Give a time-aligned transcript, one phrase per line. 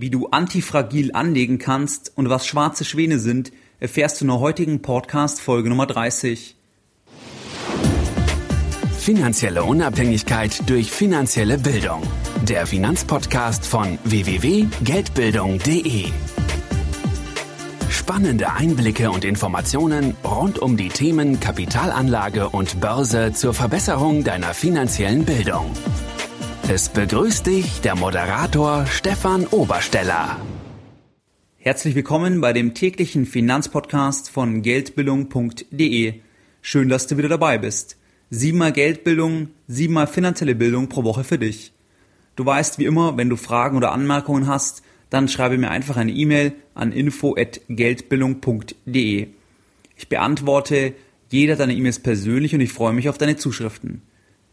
[0.00, 3.50] Wie du antifragil anlegen kannst und was schwarze Schwäne sind,
[3.80, 6.54] erfährst du in der heutigen Podcast Folge Nummer 30.
[8.96, 12.00] Finanzielle Unabhängigkeit durch finanzielle Bildung.
[12.44, 16.04] Der Finanzpodcast von www.geldbildung.de.
[17.90, 25.24] Spannende Einblicke und Informationen rund um die Themen Kapitalanlage und Börse zur Verbesserung deiner finanziellen
[25.24, 25.72] Bildung.
[26.70, 30.36] Es begrüßt dich der Moderator Stefan Obersteller.
[31.56, 36.20] Herzlich willkommen bei dem täglichen Finanzpodcast von Geldbildung.de.
[36.60, 37.96] Schön, dass du wieder dabei bist.
[38.28, 41.72] Siebenmal Geldbildung, siebenmal finanzielle Bildung pro Woche für dich.
[42.36, 46.12] Du weißt wie immer, wenn du Fragen oder Anmerkungen hast, dann schreibe mir einfach eine
[46.12, 49.28] E-Mail an info@geldbildung.de.
[49.96, 50.92] Ich beantworte
[51.30, 54.02] jeder deiner E-Mails persönlich und ich freue mich auf deine Zuschriften.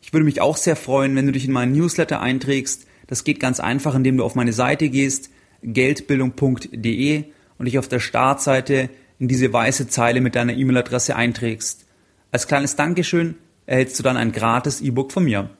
[0.00, 2.86] Ich würde mich auch sehr freuen, wenn du dich in meinen Newsletter einträgst.
[3.06, 5.30] Das geht ganz einfach, indem du auf meine Seite gehst,
[5.62, 7.24] geldbildung.de
[7.58, 11.86] und dich auf der Startseite in diese weiße Zeile mit deiner E-Mail-Adresse einträgst.
[12.32, 13.34] Als kleines Dankeschön
[13.66, 15.50] erhältst du dann ein gratis E-Book von mir.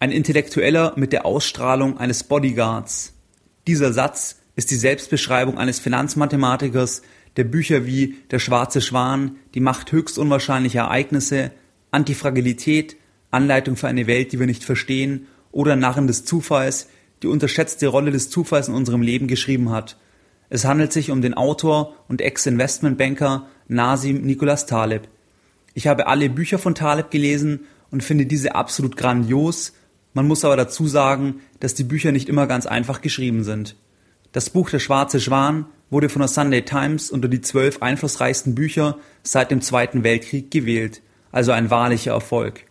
[0.00, 3.14] Ein Intellektueller mit der Ausstrahlung eines Bodyguards.
[3.66, 7.02] Dieser Satz ist die Selbstbeschreibung eines Finanzmathematikers,
[7.36, 11.50] der Bücher wie Der schwarze Schwan, Die Macht höchst unwahrscheinlicher Ereignisse,
[11.90, 12.96] Antifragilität,
[13.34, 16.88] Anleitung für eine Welt, die wir nicht verstehen, oder Narren des Zufalls,
[17.22, 19.96] die unterschätzte Rolle des Zufalls in unserem Leben geschrieben hat.
[20.50, 25.08] Es handelt sich um den Autor und Ex-Investmentbanker Nasim Nicholas Taleb.
[25.74, 27.60] Ich habe alle Bücher von Taleb gelesen
[27.90, 29.72] und finde diese absolut grandios.
[30.12, 33.76] Man muss aber dazu sagen, dass die Bücher nicht immer ganz einfach geschrieben sind.
[34.32, 38.98] Das Buch Der schwarze Schwan wurde von der Sunday Times unter die zwölf einflussreichsten Bücher
[39.22, 42.64] seit dem Zweiten Weltkrieg gewählt, also ein wahrlicher Erfolg.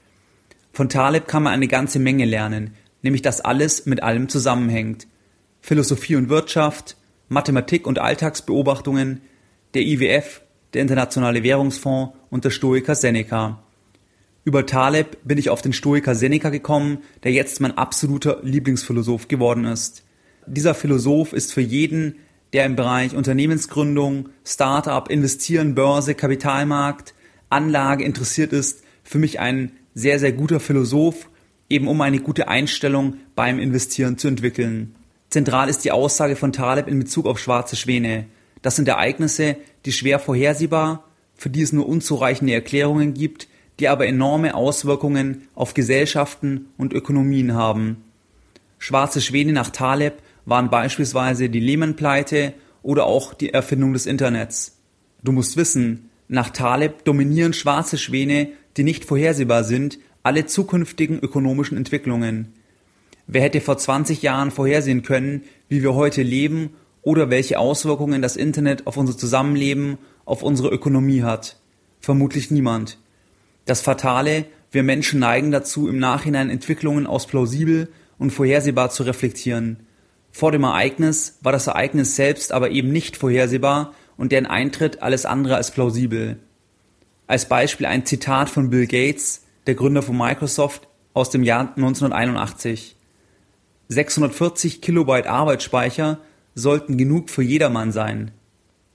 [0.74, 5.06] Von Taleb kann man eine ganze Menge lernen, nämlich dass alles mit allem zusammenhängt.
[5.62, 6.98] Philosophie und Wirtschaft,
[7.30, 9.22] Mathematik und Alltagsbeobachtungen,
[9.76, 10.42] der IWF,
[10.74, 13.62] der Internationale Währungsfonds und der Stoiker Seneca.
[14.46, 19.66] Über Taleb bin ich auf den Stoiker Seneca gekommen, der jetzt mein absoluter Lieblingsphilosoph geworden
[19.66, 20.04] ist.
[20.48, 22.16] Dieser Philosoph ist für jeden,
[22.52, 27.14] der im Bereich Unternehmensgründung, Startup, Investieren, Börse, Kapitalmarkt,
[27.50, 31.30] Anlage interessiert ist, für mich ein sehr, sehr guter Philosoph,
[31.70, 34.96] eben um eine gute Einstellung beim Investieren zu entwickeln.
[35.30, 38.26] Zentral ist die Aussage von Taleb in Bezug auf schwarze Schwäne.
[38.62, 41.06] Das sind Ereignisse, die schwer vorhersehbar,
[41.36, 43.48] für die es nur unzureichende Erklärungen gibt,
[43.80, 48.04] die aber enorme Auswirkungen auf Gesellschaften und Ökonomien haben.
[48.78, 54.78] Schwarze Schwäne nach Taleb waren beispielsweise die Lehman-Pleite oder auch die Erfindung des Internets.
[55.24, 61.78] Du musst wissen, nach Taleb dominieren schwarze Schwäne die nicht vorhersehbar sind, alle zukünftigen ökonomischen
[61.78, 62.54] Entwicklungen.
[63.28, 68.36] Wer hätte vor 20 Jahren vorhersehen können, wie wir heute leben oder welche Auswirkungen das
[68.36, 71.58] Internet auf unser Zusammenleben, auf unsere Ökonomie hat?
[72.00, 72.98] Vermutlich niemand.
[73.66, 79.88] Das Fatale, wir Menschen neigen dazu, im Nachhinein Entwicklungen aus plausibel und vorhersehbar zu reflektieren.
[80.32, 85.26] Vor dem Ereignis war das Ereignis selbst aber eben nicht vorhersehbar und deren Eintritt alles
[85.26, 86.40] andere als plausibel.
[87.28, 92.96] Als Beispiel ein Zitat von Bill Gates, der Gründer von Microsoft, aus dem Jahr 1981.
[93.88, 96.20] 640 Kilobyte Arbeitsspeicher
[96.56, 98.32] sollten genug für jedermann sein.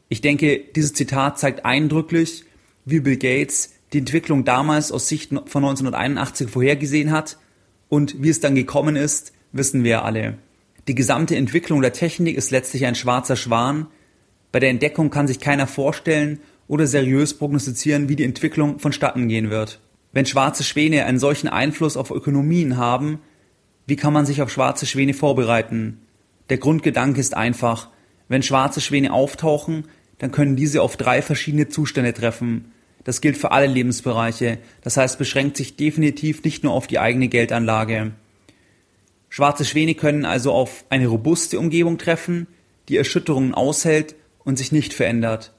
[0.08, 2.44] Ich denke, dieses Zitat zeigt eindrücklich,
[2.84, 7.38] wie Bill Gates die Entwicklung damals aus Sicht von 1981 vorhergesehen hat
[7.88, 10.38] und wie es dann gekommen ist, wissen wir alle.
[10.88, 13.86] Die gesamte Entwicklung der Technik ist letztlich ein schwarzer Schwan.
[14.52, 19.50] Bei der Entdeckung kann sich keiner vorstellen, oder seriös prognostizieren, wie die Entwicklung vonstatten gehen
[19.50, 19.80] wird.
[20.12, 23.20] Wenn schwarze Schwäne einen solchen Einfluss auf Ökonomien haben,
[23.86, 26.00] wie kann man sich auf schwarze Schwäne vorbereiten?
[26.50, 27.88] Der Grundgedanke ist einfach,
[28.28, 29.84] wenn schwarze Schwäne auftauchen,
[30.18, 32.72] dann können diese auf drei verschiedene Zustände treffen.
[33.04, 37.28] Das gilt für alle Lebensbereiche, das heißt beschränkt sich definitiv nicht nur auf die eigene
[37.28, 38.12] Geldanlage.
[39.30, 42.46] Schwarze Schwäne können also auf eine robuste Umgebung treffen,
[42.88, 45.52] die Erschütterungen aushält und sich nicht verändert.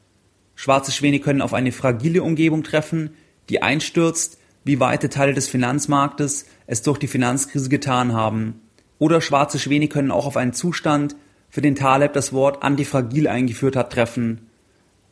[0.62, 3.12] Schwarze Schwäne können auf eine fragile Umgebung treffen,
[3.48, 8.60] die einstürzt, wie weite Teile des Finanzmarktes es durch die Finanzkrise getan haben.
[8.98, 11.16] Oder schwarze Schwäne können auch auf einen Zustand,
[11.50, 14.50] für den Taleb das Wort antifragil eingeführt hat, treffen.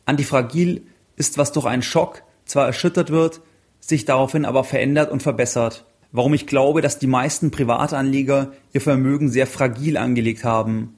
[0.04, 0.82] Antifragil
[1.16, 3.40] ist, was durch einen Schock zwar erschüttert wird,
[3.80, 5.86] sich daraufhin aber verändert und verbessert.
[6.12, 10.94] Warum ich glaube, dass die meisten Privatanleger ihr Vermögen sehr fragil angelegt haben.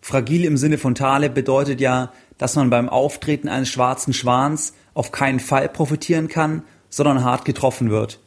[0.00, 5.12] Fragil im Sinne von Taleb bedeutet ja, dass man beim Auftreten eines schwarzen Schwans auf
[5.12, 8.18] keinen Fall profitieren kann, sondern hart getroffen wird.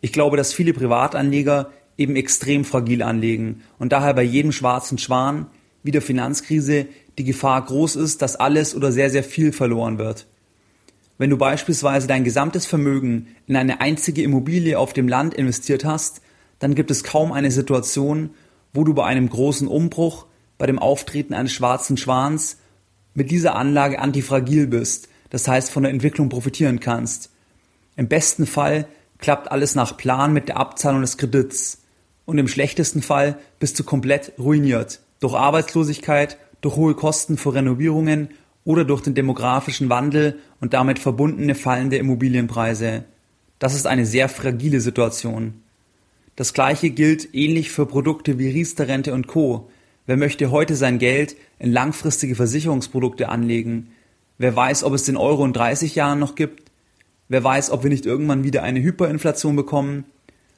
[0.00, 5.48] Ich glaube, dass viele Privatanleger eben extrem fragil anlegen und daher bei jedem schwarzen Schwan,
[5.82, 6.86] wie der Finanzkrise
[7.18, 10.28] die Gefahr groß ist, dass alles oder sehr, sehr viel verloren wird.
[11.18, 16.20] Wenn du beispielsweise dein gesamtes Vermögen in eine einzige Immobilie auf dem Land investiert hast,
[16.60, 18.30] dann gibt es kaum eine Situation,
[18.72, 20.26] wo du bei einem großen Umbruch,
[20.58, 22.58] bei dem Auftreten eines schwarzen Schwans
[23.18, 27.30] mit dieser Anlage antifragil bist, das heißt von der Entwicklung profitieren kannst.
[27.96, 28.86] Im besten Fall
[29.18, 31.82] klappt alles nach Plan mit der Abzahlung des Kredits
[32.26, 38.28] und im schlechtesten Fall bist du komplett ruiniert durch Arbeitslosigkeit, durch hohe Kosten für Renovierungen
[38.64, 43.04] oder durch den demografischen Wandel und damit verbundene fallende Immobilienpreise.
[43.58, 45.54] Das ist eine sehr fragile Situation.
[46.36, 49.70] Das gleiche gilt ähnlich für Produkte wie Riester-Rente und Co.
[50.08, 53.90] Wer möchte heute sein Geld in langfristige Versicherungsprodukte anlegen?
[54.38, 56.72] Wer weiß, ob es den Euro in 30 Jahren noch gibt?
[57.28, 60.06] Wer weiß, ob wir nicht irgendwann wieder eine Hyperinflation bekommen?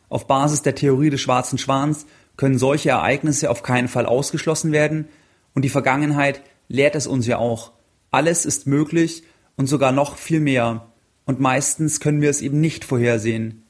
[0.08, 2.06] Auf Basis der Theorie des schwarzen Schwans
[2.36, 5.08] können solche Ereignisse auf keinen Fall ausgeschlossen werden,
[5.52, 7.72] und die Vergangenheit lehrt es uns ja auch.
[8.12, 9.24] Alles ist möglich
[9.56, 10.92] und sogar noch viel mehr.
[11.24, 13.64] Und meistens können wir es eben nicht vorhersehen.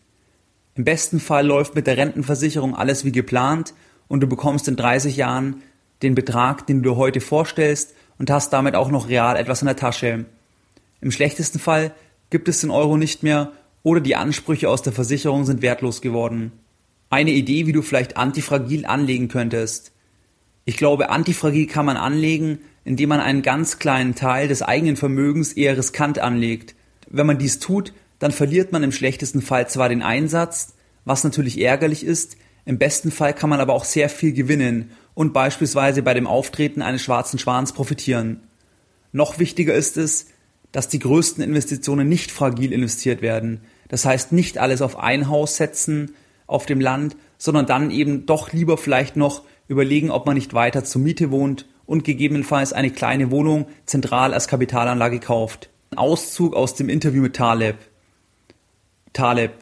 [0.75, 3.73] Im besten Fall läuft mit der Rentenversicherung alles wie geplant
[4.09, 5.63] und du bekommst in 30 Jahren
[6.03, 9.77] den Betrag, den du heute vorstellst und hast damit auch noch real etwas in der
[9.77, 10.27] Tasche.
[11.01, 11.93] Im schlechtesten Fall
[12.31, 13.53] gibt es den Euro nicht mehr
[13.83, 16.53] oder die Ansprüche aus der Versicherung sind wertlos geworden.
[17.09, 19.93] Eine Idee, wie du vielleicht antifragil anlegen könntest.
[20.65, 25.53] Ich glaube, antifragil kann man anlegen, indem man einen ganz kleinen Teil des eigenen Vermögens
[25.53, 26.75] eher riskant anlegt.
[27.09, 30.75] Wenn man dies tut, dann verliert man im schlechtesten Fall zwar den Einsatz,
[31.05, 35.33] was natürlich ärgerlich ist, im besten Fall kann man aber auch sehr viel gewinnen und
[35.33, 38.41] beispielsweise bei dem Auftreten eines schwarzen Schwans profitieren.
[39.13, 40.27] Noch wichtiger ist es,
[40.73, 43.63] dass die größten Investitionen nicht fragil investiert werden.
[43.89, 46.15] Das heißt nicht alles auf ein Haus setzen
[46.47, 50.85] auf dem Land, sondern dann eben doch lieber vielleicht noch überlegen, ob man nicht weiter
[50.85, 55.71] zur Miete wohnt und gegebenenfalls eine kleine Wohnung zentral als Kapitalanlage kauft.
[55.97, 57.77] Auszug aus dem Interview mit Taleb.
[59.13, 59.53] Taleb,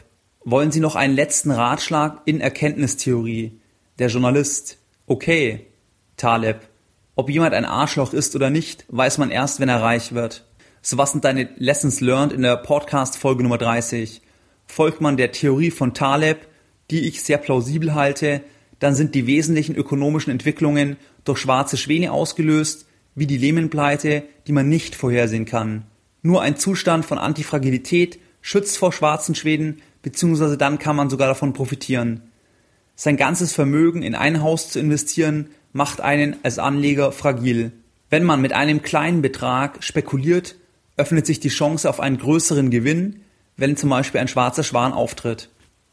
[0.50, 3.52] wollen Sie noch einen letzten Ratschlag in Erkenntnistheorie?
[3.98, 4.78] Der Journalist.
[5.06, 5.66] Okay.
[6.16, 6.60] Taleb,
[7.16, 10.46] ob jemand ein Arschloch ist oder nicht, weiß man erst, wenn er reich wird.
[10.80, 14.22] So was sind deine Lessons learned in der Podcast Folge Nummer 30?
[14.66, 16.48] Folgt man der Theorie von Taleb,
[16.90, 18.40] die ich sehr plausibel halte,
[18.78, 24.68] dann sind die wesentlichen ökonomischen Entwicklungen durch schwarze Schwäne ausgelöst, wie die Lehman-Pleite, die man
[24.68, 25.84] nicht vorhersehen kann.
[26.22, 31.52] Nur ein Zustand von Antifragilität schützt vor schwarzen Schweden, beziehungsweise dann kann man sogar davon
[31.52, 32.22] profitieren.
[32.94, 37.72] Sein ganzes Vermögen in ein Haus zu investieren, macht einen als Anleger fragil.
[38.10, 40.56] Wenn man mit einem kleinen Betrag spekuliert,
[40.96, 43.20] öffnet sich die Chance auf einen größeren Gewinn,
[43.56, 45.50] wenn zum Beispiel ein schwarzer Schwan auftritt.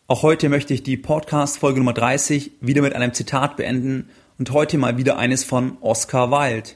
[0.07, 4.77] Auch heute möchte ich die Podcast-Folge Nummer 30 wieder mit einem Zitat beenden und heute
[4.77, 6.69] mal wieder eines von Oscar Wilde.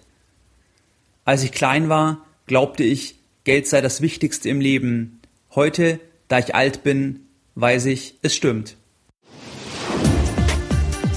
[1.25, 5.21] Als ich klein war, glaubte ich, Geld sei das Wichtigste im Leben.
[5.55, 5.99] Heute,
[6.29, 8.77] da ich alt bin, weiß ich, es stimmt.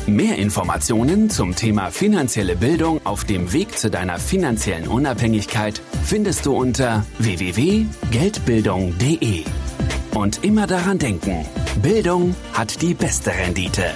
[0.07, 6.57] Mehr Informationen zum Thema finanzielle Bildung auf dem Weg zu deiner finanziellen Unabhängigkeit findest du
[6.57, 9.45] unter www.geldbildung.de.
[10.15, 11.47] Und immer daran denken,
[11.81, 13.93] Bildung hat die beste Rendite.